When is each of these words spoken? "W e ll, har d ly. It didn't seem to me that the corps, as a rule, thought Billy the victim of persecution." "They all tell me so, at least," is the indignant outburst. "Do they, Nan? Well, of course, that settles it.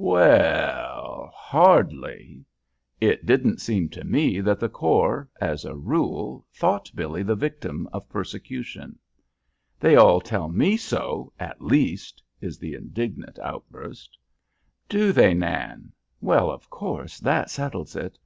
"W 0.00 0.16
e 0.16 0.22
ll, 1.02 1.26
har 1.34 1.82
d 1.82 1.92
ly. 1.96 2.44
It 3.00 3.26
didn't 3.26 3.60
seem 3.60 3.88
to 3.88 4.04
me 4.04 4.38
that 4.40 4.60
the 4.60 4.68
corps, 4.68 5.28
as 5.40 5.64
a 5.64 5.74
rule, 5.74 6.46
thought 6.52 6.88
Billy 6.94 7.24
the 7.24 7.34
victim 7.34 7.88
of 7.92 8.08
persecution." 8.08 8.96
"They 9.80 9.96
all 9.96 10.20
tell 10.20 10.48
me 10.50 10.76
so, 10.76 11.32
at 11.40 11.60
least," 11.60 12.22
is 12.40 12.60
the 12.60 12.74
indignant 12.74 13.40
outburst. 13.40 14.16
"Do 14.88 15.10
they, 15.10 15.34
Nan? 15.34 15.90
Well, 16.20 16.48
of 16.48 16.70
course, 16.70 17.18
that 17.18 17.50
settles 17.50 17.96
it. 17.96 18.20